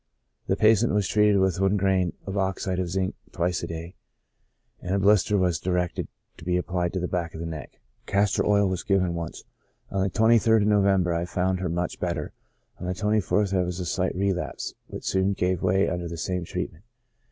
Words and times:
The 0.47 0.55
patient 0.57 0.95
was 0.95 1.07
treated 1.07 1.37
with 1.37 1.61
one 1.61 1.77
grain 1.77 2.13
of 2.25 2.35
oxide 2.35 2.79
of 2.79 2.89
zinc 2.89 3.13
twice 3.31 3.61
a 3.61 3.67
day, 3.67 3.93
and 4.81 4.95
a 4.95 4.99
blister 4.99 5.37
was 5.37 5.59
directed 5.59 6.07
to 6.37 6.43
be 6.43 6.57
applied 6.57 6.91
to 6.93 6.99
the 6.99 7.07
back 7.07 7.35
of 7.35 7.39
the 7.39 7.45
neck; 7.45 7.79
96 8.07 8.07
CHRONIC 8.07 8.09
ALCOHOLISM. 8.09 8.33
castor 8.33 8.45
oil 8.63 8.67
was 8.67 8.83
given 8.83 9.13
once. 9.13 9.43
On 9.91 10.01
the 10.01 10.09
23rd 10.09 10.63
of 10.63 10.67
November 10.69 11.13
I 11.13 11.25
found 11.25 11.59
her 11.59 11.69
much 11.69 11.99
better, 11.99 12.33
on 12.79 12.87
the 12.87 12.95
24th 12.95 13.51
there 13.51 13.63
wzs 13.63 13.79
a 13.79 13.85
slight 13.85 14.15
re 14.15 14.33
lapse, 14.33 14.73
which 14.87 15.03
soon 15.05 15.33
gave 15.33 15.61
way 15.61 15.87
under 15.87 16.07
the 16.07 16.17
same 16.17 16.45
treatment. 16.45 16.83